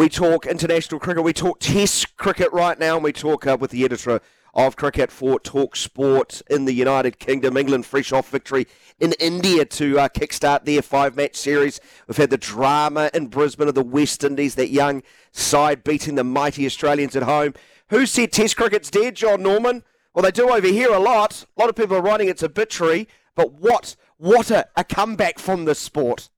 [0.00, 1.24] We talk international cricket.
[1.24, 4.22] We talk Test cricket right now, and we talk uh, with the editor
[4.54, 7.58] of cricket for Talk Sport in the United Kingdom.
[7.58, 8.66] England fresh off victory
[8.98, 11.82] in India to uh, kickstart their five match series.
[12.08, 15.02] We've had the drama in Brisbane of the West Indies, that young
[15.32, 17.52] side beating the mighty Australians at home.
[17.90, 19.84] Who said Test cricket's dead, Jon Norman?
[20.14, 21.44] Well, they do over here a lot.
[21.58, 25.66] A lot of people are writing it's obituary, but what what a, a comeback from
[25.66, 26.30] this sport.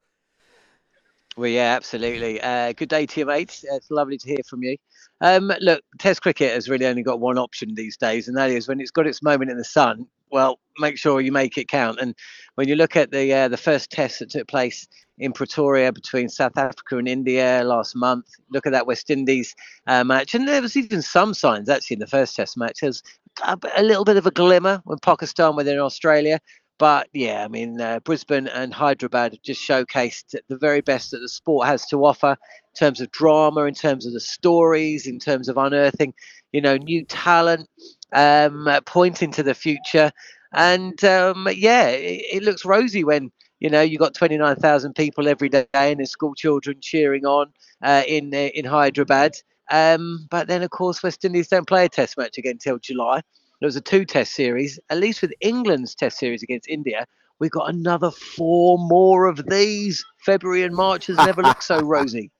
[1.36, 2.40] Well, yeah, absolutely.
[2.42, 3.64] Uh, good day to you, mate.
[3.64, 4.76] It's lovely to hear from you.
[5.22, 8.68] Um, look, Test cricket has really only got one option these days, and that is
[8.68, 10.06] when it's got its moment in the sun.
[10.30, 12.00] Well, make sure you make it count.
[12.00, 12.14] And
[12.56, 14.86] when you look at the uh, the first test that took place
[15.18, 19.54] in Pretoria between South Africa and India last month, look at that West Indies
[19.86, 22.80] uh, match, and there was even some signs actually in the first test match.
[22.80, 23.02] There's
[23.42, 26.40] a, a little bit of a glimmer when Pakistan were in Australia.
[26.78, 31.18] But yeah, I mean, uh, Brisbane and Hyderabad have just showcased the very best that
[31.18, 35.18] the sport has to offer in terms of drama, in terms of the stories, in
[35.18, 36.12] terms of unearthing,
[36.52, 37.68] you know, new talent,
[38.12, 40.10] um, pointing to the future.
[40.52, 45.48] And um, yeah, it, it, looks rosy when you know you got 29,000 people every
[45.48, 49.32] day and the school children cheering on uh, in uh, in Hyderabad.
[49.70, 53.22] Um, but then, of course, West Indies don't play a Test match again until July.
[53.62, 54.80] It was a two test series.
[54.90, 57.06] At least with England's test series against India,
[57.38, 60.04] we've got another four more of these.
[60.26, 62.32] February and March has never looked so rosy.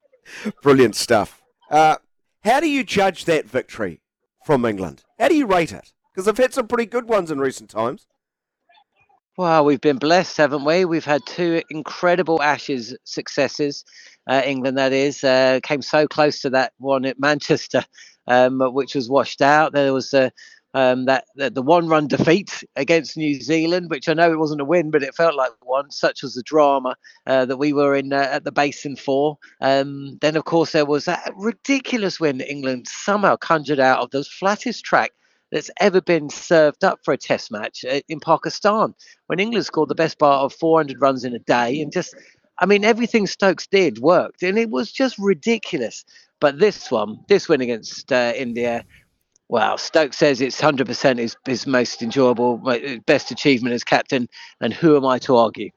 [0.62, 1.40] Brilliant stuff.
[1.70, 1.96] Uh,
[2.42, 4.00] how do you judge that victory
[4.44, 5.04] from England?
[5.20, 5.92] How do you rate it?
[6.12, 8.08] Because they've had some pretty good ones in recent times.
[9.38, 10.84] Well, we've been blessed, haven't we?
[10.84, 13.84] We've had two incredible Ashes successes.
[14.26, 17.84] Uh, England, that is, uh, came so close to that one at Manchester,
[18.26, 19.72] um, which was washed out.
[19.72, 20.32] There was a
[20.76, 24.60] um, that, that, the one run defeat against New Zealand, which I know it wasn't
[24.60, 25.90] a win, but it felt like one.
[25.90, 26.94] Such was the drama
[27.26, 29.38] uh, that we were in uh, at the basin for.
[29.62, 34.22] Um, then, of course, there was that ridiculous win England somehow conjured out of the
[34.22, 35.12] flattest track
[35.50, 38.94] that's ever been served up for a test match uh, in Pakistan
[39.28, 42.14] when England scored the best part of 400 runs in a day and just.
[42.58, 46.06] I mean, everything Stokes did worked, and it was just ridiculous.
[46.40, 48.82] But this one, this win against uh, India,
[49.48, 52.58] well, Stokes says it's 100% his, his most enjoyable,
[53.06, 54.28] best achievement as captain,
[54.60, 55.70] and who am I to argue?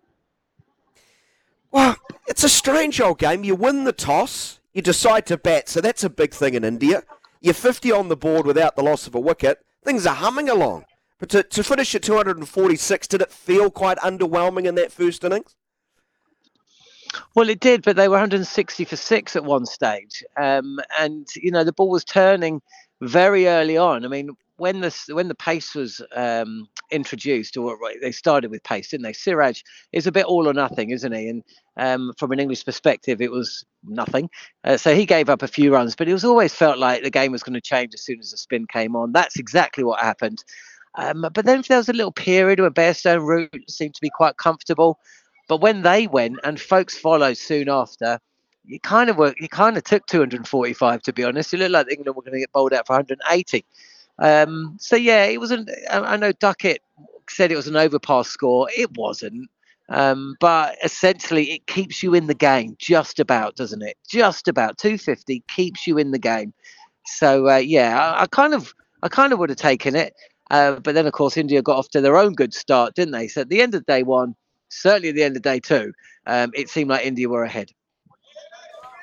[1.72, 1.96] Well,
[2.28, 3.44] it's a strange old game.
[3.44, 7.03] You win the toss, you decide to bat, so that's a big thing in India.
[7.41, 9.59] You're 50 on the board without the loss of a wicket.
[9.84, 10.85] Things are humming along.
[11.19, 15.56] But to, to finish at 246, did it feel quite underwhelming in that first innings?
[17.35, 21.50] Well, it did, but they were 160 for six at one stage, um, and you
[21.50, 22.62] know the ball was turning
[23.01, 24.05] very early on.
[24.05, 28.89] I mean, when the when the pace was um, introduced, or they started with pace,
[28.89, 29.13] didn't they?
[29.13, 29.61] Siraj
[29.93, 31.29] is a bit all or nothing, isn't he?
[31.29, 31.43] And
[31.77, 34.29] um, from an English perspective, it was nothing.
[34.63, 37.09] Uh, so he gave up a few runs, but it was always felt like the
[37.09, 39.13] game was going to change as soon as the spin came on.
[39.13, 40.43] That's exactly what happened.
[40.95, 44.37] Um, but then there was a little period where Bairstow Root seemed to be quite
[44.37, 44.99] comfortable.
[45.47, 48.19] But when they went and Foakes followed soon after,
[48.69, 51.53] you kind of were, you kind of took 245 to be honest.
[51.53, 53.66] It looked like England were going to get bowled out for 180.
[54.19, 55.69] Um, so yeah, it wasn't.
[55.90, 56.81] I know Duckett
[57.29, 58.69] said it was an over-par score.
[58.78, 59.50] It wasn't.
[59.90, 63.97] Um, but essentially, it keeps you in the game just about, doesn't it?
[64.08, 66.53] Just about 250 keeps you in the game.
[67.06, 70.13] So uh, yeah, I, I, kind of, I kind of would have taken it.
[70.52, 73.28] Uh, but then, of course, India got off to their own good start, didn't they?
[73.28, 74.35] So at the end of day one,
[74.69, 75.94] certainly at the end of day two,
[76.28, 77.72] um, it seemed like India were ahead.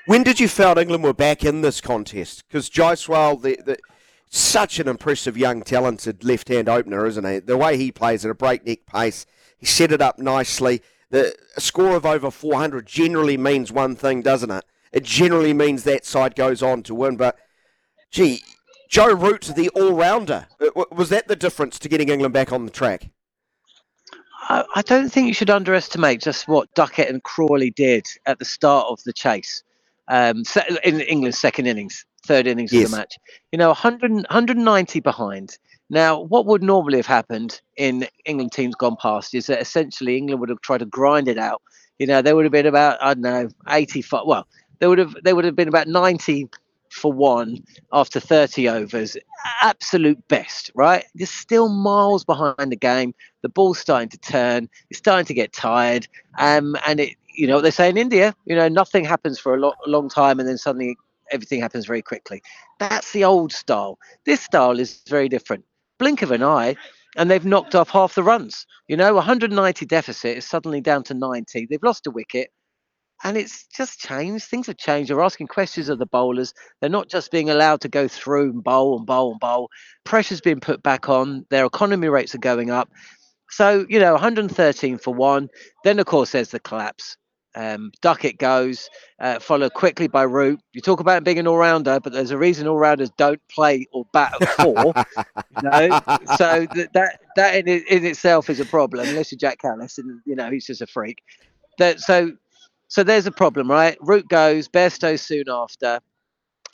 [0.07, 2.45] When did you feel England were back in this contest?
[2.47, 3.77] Because Jaiswal, the, the,
[4.31, 7.41] such an impressive young, talented left-hand opener, isn't he?
[7.41, 9.27] The way he plays at a breakneck pace,
[9.59, 10.81] he set it up nicely.
[11.11, 14.65] The a score of over 400 generally means one thing, doesn't it?
[14.93, 17.17] It generally means that side goes on to win.
[17.17, 17.37] But,
[18.13, 18.45] gee,
[18.89, 22.71] Joe Root, the all-rounder, uh, was that the difference to getting England back on the
[22.71, 23.11] track?
[24.49, 28.87] I don't think you should underestimate just what Duckett and Crawley did at the start
[28.89, 29.65] of the chase
[30.09, 30.43] um,
[30.85, 32.85] in England's second innings, third innings yes.
[32.85, 33.17] of the match.
[33.53, 35.59] You know, 100, 190 behind.
[35.89, 40.41] Now, what would normally have happened in England teams gone past is that essentially England
[40.41, 41.63] would have tried to grind it out.
[41.99, 44.23] You know, there would have been about I don't know 85.
[44.27, 44.47] Well,
[44.81, 46.49] there would have there would have been about 90
[46.91, 47.63] for one
[47.93, 49.17] after 30 overs.
[49.63, 51.05] Absolute best, right?
[51.15, 53.15] You're still miles behind the game.
[53.43, 54.69] The ball's starting to turn.
[54.91, 56.09] You're starting to get tired.
[56.39, 59.55] Um, and it, you know what they say in India, you know, nothing happens for
[59.55, 60.97] a, lo- a long time and then suddenly
[61.33, 62.43] everything happens very quickly.
[62.79, 63.99] That's the old style.
[64.25, 65.65] This style is very different.
[65.99, 66.77] Blink of an eye,
[67.17, 68.67] and they've knocked off half the runs.
[68.89, 71.67] You know, 190 deficit is suddenly down to 90.
[71.67, 72.51] They've lost a wicket.
[73.25, 74.45] and it's just changed.
[74.45, 75.11] Things have changed.
[75.11, 76.53] They're asking questions of the bowlers.
[76.81, 79.71] They're not just being allowed to go through and bowl and bowl and bowl.
[80.05, 81.47] Pressure's being put back on.
[81.51, 82.91] Their economy rates are going up.
[83.51, 85.49] So, you know, 113 for one.
[85.85, 87.17] Then, of course, there's the collapse.
[87.57, 90.61] Um, Duckett goes, uh, followed quickly by Root.
[90.75, 94.35] You talk about being an all-rounder, but there's a reason all-rounders don't play or bat
[94.41, 94.93] at four.
[95.17, 96.01] you know?
[96.37, 100.21] So that that, that in, in itself is a problem, unless you're Jacques Kallis, and
[100.27, 101.23] you know he's just a freak.
[101.79, 102.33] That so
[102.89, 103.97] so there's a problem, right?
[104.03, 106.01] Root goes, Bairstow soon after,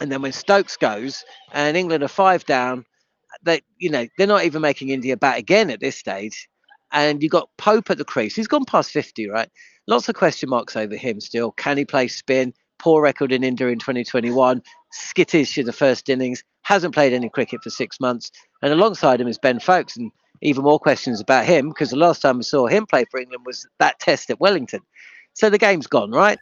[0.00, 2.84] and then when Stokes goes, and England are five down,
[3.44, 6.48] they you know they're not even making India bat again at this stage
[6.92, 8.36] and you got Pope at the crease.
[8.36, 9.48] He's gone past 50, right?
[9.86, 11.52] Lots of question marks over him still.
[11.52, 12.54] Can he play spin?
[12.78, 14.62] Poor record in India in 2021.
[14.92, 16.44] Skittish in the first innings.
[16.62, 18.30] Hasn't played any cricket for six months.
[18.62, 19.96] And alongside him is Ben Foakes.
[19.96, 20.12] And
[20.42, 23.44] even more questions about him because the last time we saw him play for England
[23.46, 24.80] was that test at Wellington.
[25.34, 26.38] So the game's gone, right?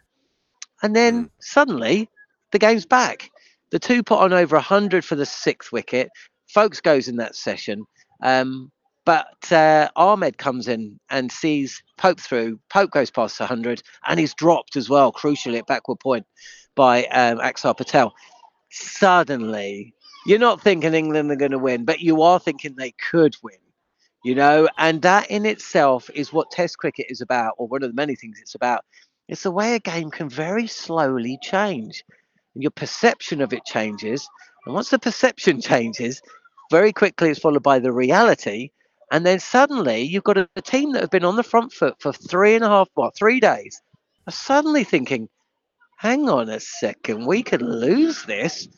[0.83, 1.31] And then mm.
[1.41, 2.09] suddenly
[2.51, 3.31] the game's back.
[3.71, 6.11] The two put on over 100 for the sixth wicket.
[6.49, 7.85] Foakes goes in that session.
[8.23, 8.73] Um,
[9.05, 12.61] but uh, Ahmed comes in and sees Pope through.
[12.69, 16.27] Pope goes past 100 and he's dropped as well, crucially at backward point
[16.75, 18.13] by um, Axar Patel.
[18.71, 19.95] Suddenly,
[20.27, 23.59] you're not thinking England are going to win, but you are thinking they could win,
[24.23, 27.91] you know, and that in itself is what Test cricket is about, or one of
[27.91, 28.85] the many things it's about.
[29.29, 32.05] It's the way a game can very slowly change,
[32.55, 34.29] and your perception of it changes.
[34.67, 36.21] And once the perception changes,
[36.71, 38.71] very quickly it's followed by the reality
[39.11, 41.97] and then suddenly you've got a, a, team that have been on the front foot
[41.99, 43.81] for three and a half, what, three days,
[44.27, 45.29] are suddenly thinking,
[45.97, 48.69] hang on a second, we could lose this.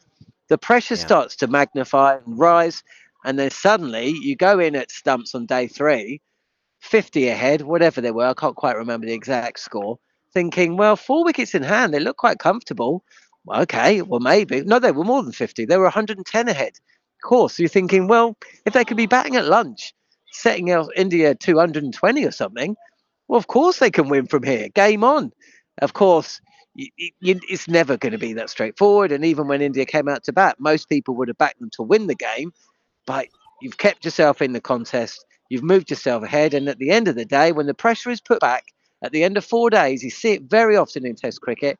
[0.48, 1.00] The pressure yeah.
[1.00, 2.82] starts to magnify and rise.
[3.24, 6.20] And then suddenly you go in at stumps on day three,
[6.80, 8.26] 50 ahead, whatever they were.
[8.26, 9.98] I can't quite remember the exact score.
[10.32, 13.04] Thinking, well, four wickets in hand, they look quite comfortable.
[13.44, 14.62] Well, okay, well, maybe.
[14.62, 15.66] No, they were more than 50.
[15.66, 16.72] They were 110 ahead.
[17.22, 18.36] Of course, you're thinking, well,
[18.66, 19.94] if they could be batting at lunch,
[20.32, 22.76] setting out India 220 or something,
[23.28, 24.68] well, of course they can win from here.
[24.70, 25.32] Game on.
[25.80, 26.40] Of course,
[26.76, 29.12] it's never going to be that straightforward.
[29.12, 31.82] And even when India came out to bat, most people would have backed them to
[31.82, 32.52] win the game.
[33.06, 33.28] But
[33.60, 36.54] you've kept yourself in the contest, you've moved yourself ahead.
[36.54, 38.64] And at the end of the day, when the pressure is put back,
[39.02, 41.78] at the end of four days, you see it very often in Test cricket.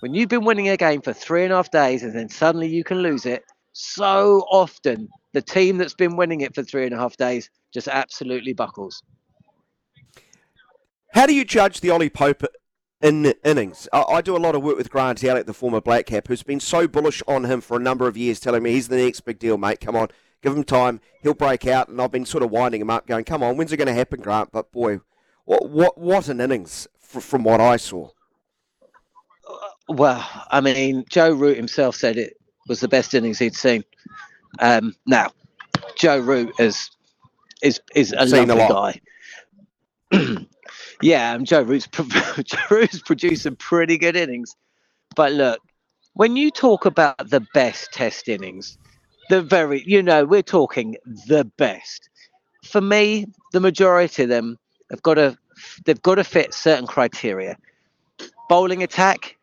[0.00, 2.68] When you've been winning a game for three and a half days and then suddenly
[2.68, 3.44] you can lose it,
[3.78, 7.88] so often the team that's been winning it for three and a half days just
[7.88, 9.02] absolutely buckles.
[11.12, 12.44] How do you judge the Ollie Pope
[13.02, 13.86] in innings?
[13.92, 16.42] I, I do a lot of work with Grant Elliott, the former Black Cap, who's
[16.42, 19.20] been so bullish on him for a number of years, telling me he's the next
[19.20, 19.80] big deal, mate.
[19.82, 20.08] Come on,
[20.42, 21.88] give him time, he'll break out.
[21.88, 23.92] And I've been sort of winding him up, going, "Come on, when's it going to
[23.92, 25.00] happen, Grant?" But boy,
[25.44, 28.08] what what what an innings from what I saw.
[29.46, 29.56] Uh,
[29.88, 32.38] well, I mean, Joe Root himself said it
[32.68, 33.84] was the best innings he'd seen.
[34.58, 35.30] Um, now,
[35.96, 36.90] Joe Root is
[37.62, 39.00] is is a Seen lovely a guy.
[41.02, 41.86] yeah, and Joe Root's
[42.44, 44.56] Joe Root's produced some pretty good innings.
[45.14, 45.60] But look,
[46.14, 48.78] when you talk about the best Test innings,
[49.30, 50.96] the very you know we're talking
[51.26, 52.08] the best.
[52.64, 54.58] For me, the majority of them
[54.90, 55.36] have got to
[55.84, 57.56] they've got to fit certain criteria.
[58.48, 59.36] Bowling attack,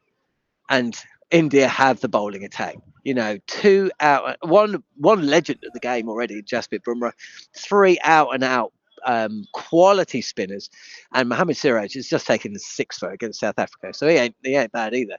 [0.69, 0.97] and
[1.33, 6.09] India have the bowling attack you know, two out, one one legend of the game
[6.09, 7.11] already, Jasprit Bumrah,
[7.57, 8.71] three out and out
[9.05, 10.69] um, quality spinners,
[11.13, 14.35] and Mohammad Siraj is just taking the six for against South Africa, so he ain't
[14.43, 15.17] he ain't bad either.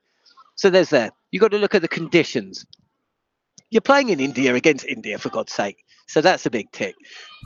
[0.56, 1.10] So there's there.
[1.30, 2.64] You got to look at the conditions.
[3.70, 5.84] You're playing in India against India, for God's sake.
[6.06, 6.94] So that's a big tick.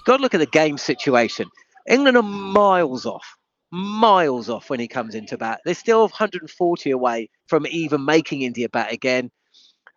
[0.05, 1.49] Got to look at the game situation.
[1.89, 3.38] England are miles off,
[3.71, 5.61] miles off when he comes into bat.
[5.65, 9.31] They're still 140 away from even making India bat again.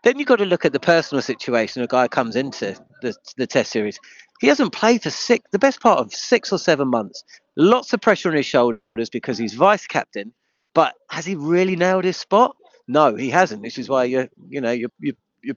[0.04, 1.84] Then you've got to look at the personal situation.
[1.84, 4.00] A guy comes into the, the test series.
[4.40, 7.24] He hasn't played for six, the best part of six or seven months.
[7.56, 10.34] Lots of pressure on his shoulders because he's vice captain.
[10.74, 12.56] But has he really nailed his spot?
[12.88, 13.62] No, he hasn't.
[13.62, 15.56] This is why you're, you know, you're, you're, you're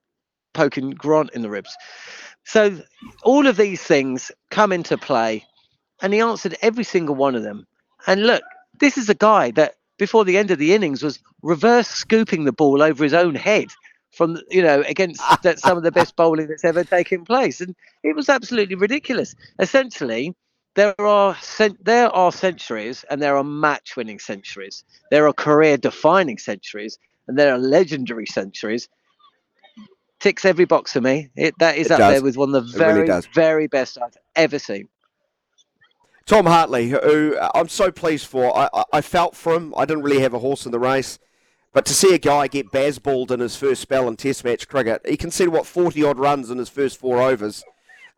[0.52, 1.74] poking Grant in the ribs.
[2.44, 2.78] So
[3.22, 5.46] all of these things come into play,
[6.02, 7.66] and he answered every single one of them.
[8.06, 8.42] And look,
[8.80, 12.52] this is a guy that before the end of the innings was reverse scooping the
[12.52, 13.68] ball over his own head
[14.12, 17.74] from you know against that some of the best bowling that's ever taken place, and
[18.02, 19.34] it was absolutely ridiculous.
[19.58, 20.34] Essentially,
[20.74, 21.36] there are
[21.80, 24.84] there are centuries and there are match-winning centuries.
[25.10, 28.88] There are career-defining centuries and there are legendary centuries.
[30.20, 31.30] Ticks every box for me.
[31.36, 32.14] It, that is it up does.
[32.14, 34.88] there with one of the very really very best I've ever seen.
[36.26, 38.56] Tom Hartley, who I'm so pleased for.
[38.56, 39.74] I, I, felt for him.
[39.76, 41.18] I didn't really have a horse in the race.
[41.72, 45.02] But to see a guy get Bazballed in his first spell in Test match cricket,
[45.06, 47.62] he conceded what forty odd runs in his first four overs.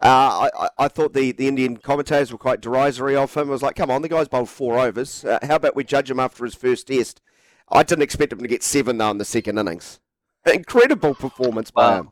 [0.00, 3.48] Uh, I, I thought the, the Indian commentators were quite derisory of him.
[3.48, 5.24] I was like, come on, the guy's bowled four overs.
[5.24, 7.22] Uh, how about we judge him after his first test?
[7.70, 10.00] I didn't expect him to get seven though in the second innings.
[10.46, 12.00] Incredible performance by wow.
[12.00, 12.10] him.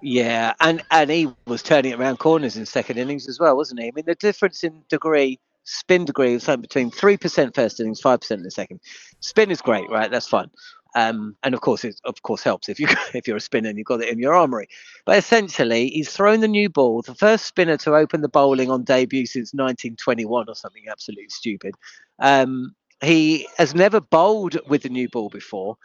[0.00, 3.80] Yeah, and and he was turning it around corners in second innings as well, wasn't
[3.80, 3.88] he?
[3.88, 8.00] I mean, the difference in degree, spin degree, was something between three percent first innings,
[8.00, 8.80] five percent in the second.
[9.20, 10.10] Spin is great, right?
[10.10, 10.50] That's fun.
[10.94, 13.76] Um, and of course, it of course helps if you if you're a spinner and
[13.76, 14.68] you've got it in your armory.
[15.04, 18.84] But essentially, he's thrown the new ball, the first spinner to open the bowling on
[18.84, 21.74] debut since 1921 or something absolutely stupid.
[22.20, 25.76] Um, he has never bowled with the new ball before.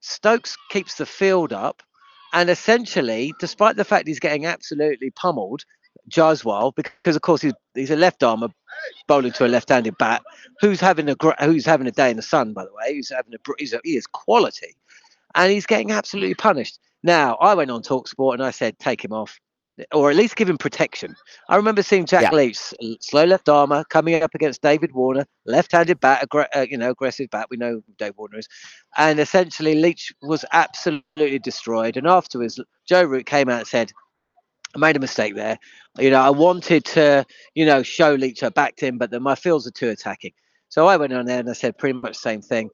[0.00, 1.82] Stokes keeps the field up
[2.32, 5.64] and essentially, despite the fact he's getting absolutely pummeled,
[6.08, 8.48] Jaiswal, because of course he's he's a left armer
[9.06, 10.22] bowling to a left-handed bat,
[10.60, 12.94] who's having a who's having a day in the sun, by the way.
[12.94, 14.74] He's having a he's a, he is quality,
[15.34, 16.78] and he's getting absolutely punished.
[17.02, 19.40] Now, I went on Talksport and I said, take him off
[19.92, 21.14] or at least give him protection.
[21.48, 22.32] I remember seeing Jack yeah.
[22.32, 22.60] Leach,
[23.00, 27.46] slow left armer, coming up against David Warner, left-handed bat, uh, you know, aggressive bat.
[27.50, 28.48] We know who Dave Warner is,
[28.96, 31.96] and essentially Leach was absolutely destroyed.
[31.96, 33.92] And afterwards, Joe Root came out and said,
[34.74, 35.58] "I made a mistake there.
[35.98, 37.24] You know, I wanted to,
[37.54, 40.32] you know, show Leach I backed him, but then my fields are too attacking."
[40.68, 42.68] So I went on there and I said pretty much the same thing.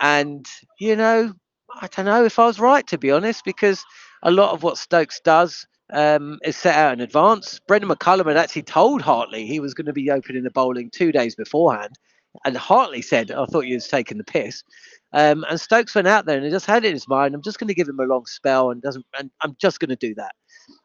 [0.00, 0.46] And
[0.78, 1.32] you know,
[1.80, 3.82] I don't know if I was right to be honest, because
[4.22, 7.60] a lot of what Stokes does um, is set out in advance.
[7.68, 11.12] Brendon McCullum had actually told Hartley he was going to be opening the bowling two
[11.12, 11.98] days beforehand.
[12.44, 14.64] And Hartley said, I thought you was taking the piss.
[15.12, 17.42] Um, and Stokes went out there and he just had it in his mind, I'm
[17.42, 19.96] just going to give him a long spell and doesn't and I'm just going to
[19.96, 20.34] do that.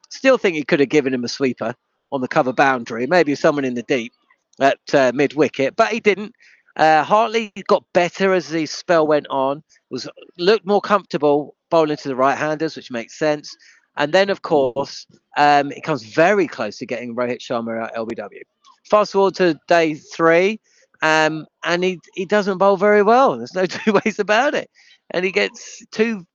[0.09, 1.73] Still think he could have given him a sweeper
[2.11, 4.13] on the cover boundary, maybe someone in the deep
[4.59, 6.33] at uh, mid wicket, but he didn't.
[6.75, 12.07] Uh, Hartley got better as the spell went on, was looked more comfortable bowling to
[12.07, 13.55] the right handers, which makes sense.
[13.97, 18.41] And then, of course, um, it comes very close to getting Rohit Sharma at LBW.
[18.89, 20.59] Fast forward to day three,
[21.01, 23.37] um, and he, he doesn't bowl very well.
[23.37, 24.69] There's no two ways about it.
[25.11, 26.25] And he gets two,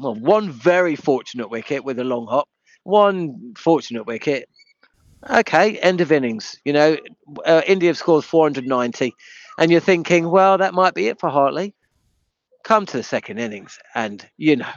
[0.00, 2.48] well, one very fortunate wicket with a long hop,
[2.82, 4.48] one fortunate wicket.
[5.30, 6.56] Okay, end of innings.
[6.64, 6.96] You know,
[7.46, 9.14] uh, India have scored 490,
[9.58, 11.74] and you're thinking, well, that might be it for Hartley.
[12.64, 14.68] Come to the second innings, and you know,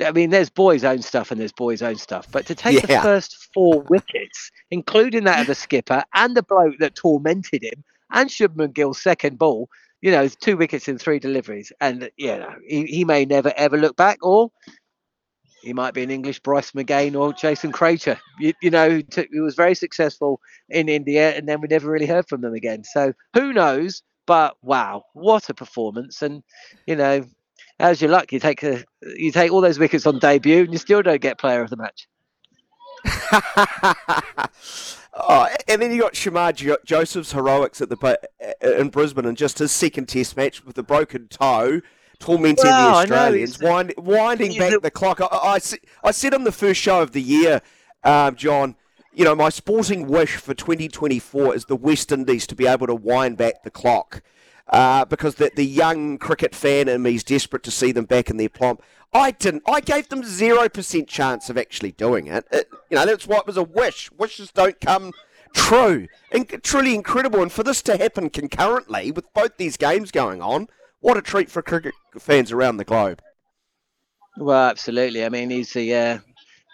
[0.00, 2.30] I mean, there's boys' own stuff and there's boys' own stuff.
[2.30, 2.86] But to take yeah.
[2.86, 7.84] the first four wickets, including that of the skipper and the bloke that tormented him,
[8.10, 9.68] and Shubman Gill's second ball,
[10.00, 13.76] you know, two wickets in three deliveries, and you know, he, he may never ever
[13.76, 14.50] look back, or
[15.62, 18.18] he might be an English Bryce McGain or Jason Krejza.
[18.38, 19.02] You, you know,
[19.32, 22.84] who was very successful in India, and then we never really heard from them again.
[22.84, 24.02] So who knows?
[24.26, 26.22] But wow, what a performance!
[26.22, 26.42] And
[26.86, 27.24] you know,
[27.78, 28.32] how's your luck?
[28.32, 28.84] You take a,
[29.16, 31.76] you take all those wickets on debut, and you still don't get player of the
[31.76, 32.08] match.
[35.14, 38.18] oh, and then you got Shamar Joseph's heroics at the
[38.60, 41.80] in Brisbane, and just his second Test match with the broken toe,
[42.18, 44.80] tormenting well, the Australians, wind, winding back a...
[44.80, 45.20] the clock.
[45.20, 45.58] I, I,
[46.04, 47.62] I, said on the first show of the year,
[48.04, 48.76] um, Jon.
[49.14, 52.94] You know, my sporting wish for 2024 is the West Indies to be able to
[52.94, 54.22] wind back the clock
[54.68, 58.30] uh, because the, the young cricket fan in me is desperate to see them back
[58.30, 58.78] in their prime.
[59.12, 59.62] I didn't.
[59.66, 62.46] I gave them zero percent chance of actually doing it.
[62.50, 62.68] it.
[62.90, 64.10] You know, that's why it was a wish.
[64.12, 65.12] Wishes don't come
[65.54, 66.08] true.
[66.30, 67.40] In- truly incredible.
[67.40, 70.68] And for this to happen concurrently with both these games going on,
[71.00, 73.22] what a treat for cricket fans around the globe.
[74.36, 75.24] Well, absolutely.
[75.24, 76.18] I mean, he's the uh,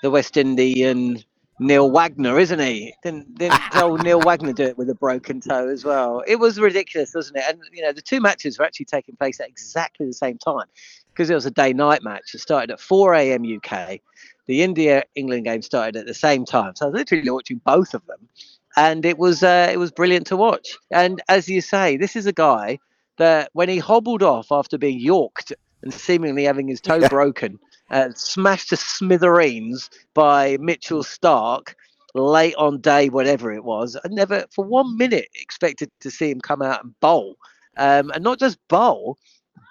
[0.03, 1.23] the West Indian
[1.59, 2.95] Neil Wagner, isn't he?
[3.03, 6.23] Didn't, didn't old Neil Wagner do it with a broken toe as well?
[6.27, 7.45] It was ridiculous, wasn't it?
[7.49, 10.67] And you know, the two matches were actually taking place at exactly the same time
[11.13, 12.35] because it was a day-night match.
[12.35, 13.45] It started at 4 a.m.
[13.45, 14.01] UK.
[14.47, 18.05] The India-England game started at the same time, so I was literally watching both of
[18.07, 18.29] them,
[18.77, 20.77] and it was uh, it was brilliant to watch.
[20.91, 22.79] And as you say, this is a guy
[23.17, 27.59] that when he hobbled off after being yorked and seemingly having his toe broken
[27.91, 31.75] uh, smashed to smithereens by Mitchell Starc
[32.15, 33.97] late on day, whatever it was.
[33.97, 37.37] I never, for one minute, expected to see him come out and bowl.
[37.77, 39.19] Um, and not just bowl,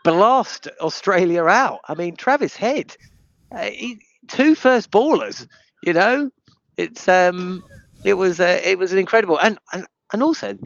[0.04, 1.80] blast Australia out.
[1.88, 2.96] I mean, Travis Head,
[3.52, 5.48] uh, he, two first ballers,
[5.84, 6.30] you know,
[6.78, 7.64] it's um,
[8.04, 10.58] it was uh, it was an incredible and, and and also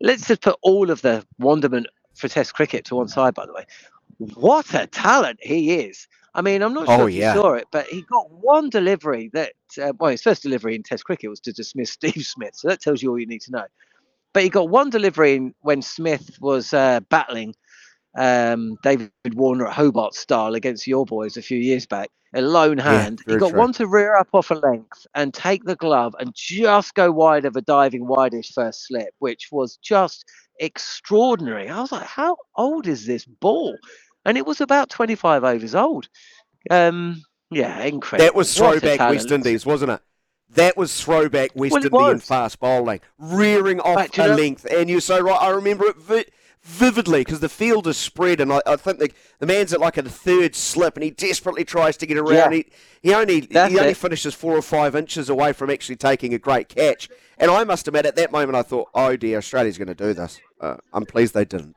[0.00, 3.34] let's just put all of the wonderment for Test cricket to one side.
[3.34, 3.66] By the way,
[4.34, 6.08] what a talent he is!
[6.34, 7.34] I mean, I'm not sure oh, if yeah.
[7.34, 10.82] you saw it, but he got one delivery that, uh, well, his first delivery in
[10.82, 12.54] Test cricket was to dismiss Steve Smith.
[12.54, 13.64] So that tells you all you need to know.
[14.32, 17.54] but he got one delivery in when Smith was uh, battling
[18.16, 22.10] um, David Warner at Hobart style against your boys a few years back.
[22.32, 23.20] A lone hand.
[23.26, 23.58] Yeah, he got true.
[23.58, 27.44] one to rear up off a length and take the glove and just go wide
[27.44, 30.24] of a diving wideish first slip, which was just
[30.60, 31.68] extraordinary.
[31.68, 33.76] I was like, how old is this ball?
[34.24, 36.08] And it was about 25 overs old.
[36.70, 38.26] Um, yeah, incredible.
[38.26, 39.00] That was throwback.
[39.00, 40.00] West Indies, wasn't it?
[40.50, 42.24] That was throwback West Well, Indian was.
[42.24, 44.66] fast bowling, rearing off But, a know- length.
[44.70, 45.40] And you're so right.
[45.40, 46.24] I remember it vi-
[46.62, 49.96] vividly because the field is spread, and I, I think the, the man's at like
[49.96, 52.34] a third slip, and he desperately tries to get around.
[52.34, 52.50] Yeah.
[52.50, 52.66] He,
[53.02, 53.96] he only That's he only it.
[53.96, 57.08] finishes four or five inches away from actually taking a great catch.
[57.38, 60.12] And I must admit, at that moment, I thought, "Oh dear, Australia's going to do
[60.12, 61.76] this." Uh, I'm pleased they didn't.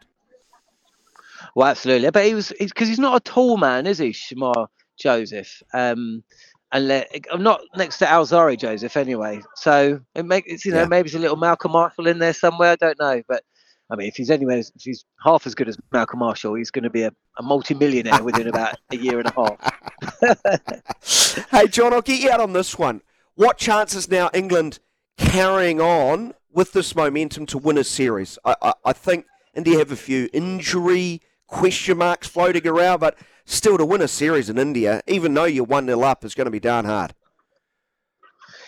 [1.56, 2.10] Well, absolutely.
[2.12, 4.68] But he was because he's not a tall man, is he, Shamar
[5.00, 5.62] Joseph?
[5.74, 6.24] Um,
[6.72, 9.42] and I'm not next to Alzarri Joseph anyway.
[9.56, 10.88] So it make it's you know Yeah.
[10.88, 12.72] maybe it's a little Malcolm Marshall in there somewhere.
[12.72, 13.44] I don't know, but
[13.92, 16.84] I mean, if he's anywhere, if he's half as good as Malcolm Marshall, he's going
[16.84, 20.64] to be a, a multi-millionaire within about a year and a half.
[21.52, 23.02] Hey, Jon, I'll get you out on this one.
[23.36, 24.80] What chances now England
[25.18, 28.38] carrying on with this momentum to win a series?
[28.46, 31.22] I, I, I think India have a few injury
[31.54, 35.64] question marks floating around, but still to win a series in India, even though you're
[35.64, 37.14] 1 0 up, is going to be darn hard.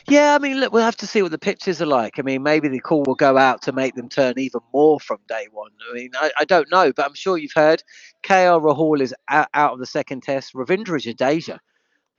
[0.07, 2.19] Yeah, I mean, look, we'll have to see what the pitches are like.
[2.19, 5.17] I mean, maybe the call will go out to make them turn even more from
[5.27, 5.71] day one.
[5.89, 7.81] I mean, I, I don't know, but I'm sure you've heard
[8.23, 10.53] KL Rahul is out, out of the second test.
[10.53, 11.57] Ravindra Jadeja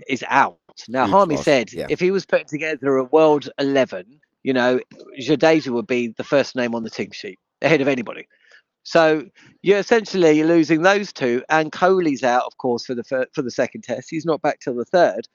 [0.08, 0.58] is out.
[0.88, 1.86] Now, Harmy said yeah.
[1.88, 4.80] if he was putting together a world 11, you know,
[5.20, 8.26] Jadeja would be the first name on the team sheet ahead of anybody.
[8.86, 9.24] So
[9.62, 13.50] you're essentially losing those two, and Kohli's out, of course, for the fir- for the
[13.50, 14.08] second test.
[14.08, 15.26] He's not back till the third.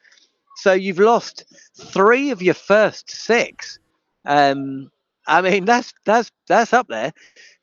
[0.55, 1.43] So you've lost
[1.77, 3.77] three of your first six.
[4.25, 4.89] Um,
[5.27, 7.11] I mean, that's that's that's up there.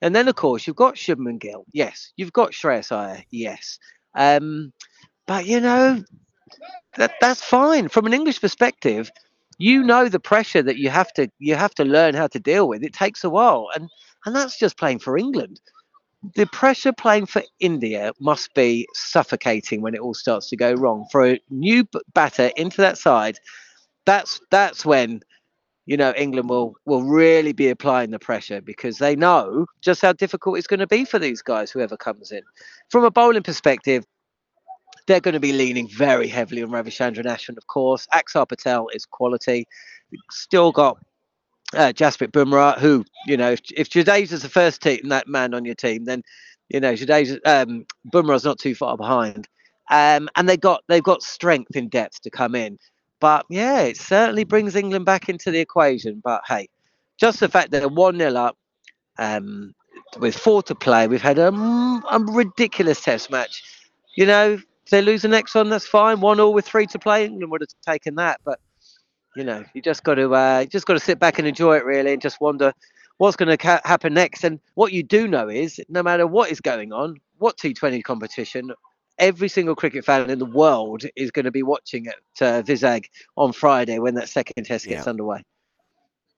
[0.03, 1.65] And then of course you've got Shubman Gill.
[1.73, 3.25] Yes, you've got Shreyas Iyer.
[3.31, 3.79] Yes,
[4.15, 4.75] um,
[5.27, 6.05] but you know
[6.99, 9.11] that that's fine from an English perspective.
[9.57, 12.69] You know the pressure that you have to you have to learn how to deal
[12.69, 12.83] with.
[12.83, 13.89] It takes a while, and
[14.27, 15.59] and that's just playing for England.
[16.35, 21.07] The pressure playing for India must be suffocating when it all starts to go wrong.
[21.13, 23.39] For a new batter into that side,
[24.05, 25.21] that's that's when
[25.87, 30.13] you know England will will really be applying the pressure because they know just how
[30.13, 32.43] difficult it's going to be for these guys whoever comes in.
[32.91, 34.05] From a bowling perspective,
[35.07, 38.07] they're going to be leaning very heavily on Ravichandran Ashwin, of course.
[38.13, 39.67] Axar Patel is quality.
[40.31, 40.99] Still got
[41.75, 45.65] uh, Jasprit Bumrah, who you know, if, if Jadeja's the first team that man on
[45.65, 46.23] your team, then
[46.69, 49.49] you know Jadeja um, Bumrah's not too far behind.
[49.91, 52.79] Um, and they got they've got strength in depth to come in.
[53.21, 56.21] But yeah, it certainly brings England back into the equation.
[56.23, 56.69] But hey,
[57.19, 58.57] just the fact that they're one 0 up,
[59.19, 59.75] um,
[60.19, 63.63] with four to play, we've had a, a ridiculous Test match.
[64.17, 66.21] You know, if they lose the next one, that's fine.
[66.21, 68.41] One all with three to play, England would have taken that.
[68.45, 68.61] But
[69.39, 71.85] you know, you just got to uh, just got to sit back and enjoy it
[71.85, 72.73] really, and just wonder
[73.19, 74.43] what's going to ca- happen next.
[74.43, 78.73] And what you do know is, no matter what is going on, what T20 competition,
[79.17, 83.07] every single cricket fan in the world is going to be watching at uh, Vizag
[83.37, 85.11] on Friday when that second test gets Yeah.
[85.11, 85.45] underway.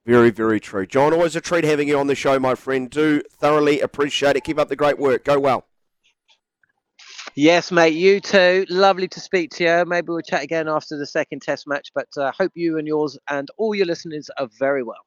[0.05, 0.87] Very, very true.
[0.87, 2.91] Jon, always a treat having you on the show, my friend.
[2.91, 4.45] Do thoroughly appreciate it.
[4.45, 5.25] Keep up the great work.
[5.25, 5.65] Go well.
[7.41, 7.95] Yes, mate.
[7.95, 8.67] You too.
[8.69, 9.85] Lovely to speak to you.
[9.87, 11.91] Maybe we'll chat again after the second test match.
[11.95, 14.99] But uh, hope you and yours and all your listeners are very well.